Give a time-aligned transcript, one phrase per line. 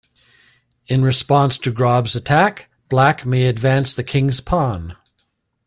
[0.87, 4.95] In response to Grob's Attack, Black may advance the king's pawn.